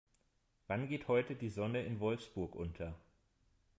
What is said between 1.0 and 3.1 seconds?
heute die Sonne in Wolfsburg unter?